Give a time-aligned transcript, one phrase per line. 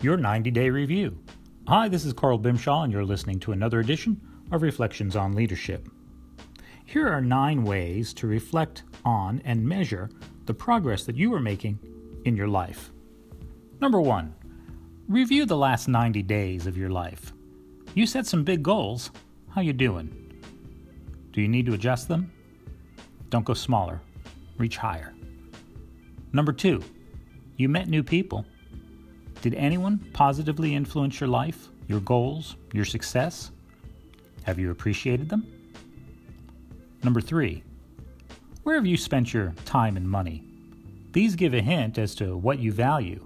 [0.00, 1.18] your 90 day review.
[1.66, 4.20] Hi, this is Carl Bimshaw, and you're listening to another edition
[4.52, 5.88] of Reflections on Leadership.
[6.84, 10.08] Here are nine ways to reflect on and measure
[10.46, 11.80] the progress that you are making
[12.24, 12.92] in your life.
[13.80, 14.34] Number one,
[15.08, 17.32] review the last 90 days of your life.
[17.94, 19.10] You set some big goals.
[19.50, 20.14] How you doing?
[21.32, 22.32] Do you need to adjust them?
[23.30, 24.00] Don't go smaller.
[24.58, 25.12] Reach higher.
[26.32, 26.84] Number two,
[27.56, 28.46] you met new people.
[29.40, 33.52] Did anyone positively influence your life, your goals, your success?
[34.42, 35.46] Have you appreciated them?
[37.04, 37.62] Number three,
[38.64, 40.44] where have you spent your time and money?
[41.12, 43.24] These give a hint as to what you value.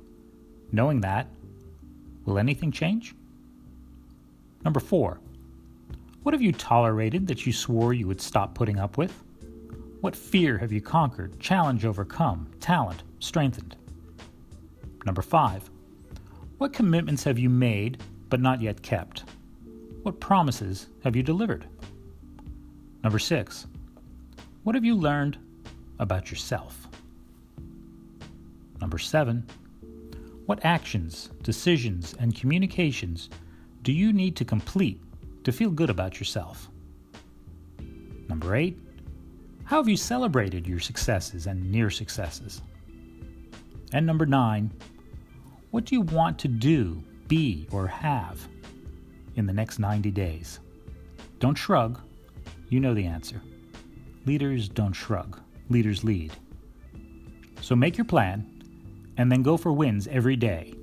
[0.71, 1.29] Knowing that,
[2.27, 3.15] will anything change?
[4.65, 5.19] Number four,
[6.23, 9.25] what have you tolerated that you swore you would stop putting up with?
[10.03, 13.77] What fear have you conquered, challenge overcome, talent strengthened?
[15.05, 15.69] Number five,
[16.63, 19.25] what commitments have you made but not yet kept?
[20.05, 21.67] What promises have you delivered?
[23.03, 23.67] Number six,
[24.63, 25.39] what have you learned
[25.99, 26.87] about yourself?
[28.81, 29.45] Number seven,
[30.47, 33.29] what actions, decisions, and communications
[33.83, 35.01] do you need to complete
[35.43, 36.69] to feel good about yourself?
[38.29, 38.79] Number eight,
[39.65, 42.63] how have you celebrated your successes and near successes?
[43.93, 44.71] And number nine,
[45.73, 48.47] what do you want to do, be, or have
[49.37, 50.61] in the next 90 days?
[51.41, 51.99] Don't shrug.
[52.69, 53.41] You know the answer.
[54.27, 56.33] Leaders don't shrug, leaders lead.
[57.63, 58.47] So make your plan
[59.17, 60.75] and then go for wins every day.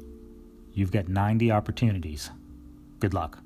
[0.73, 2.31] You've got 90 opportunities.
[2.99, 3.37] Good luck.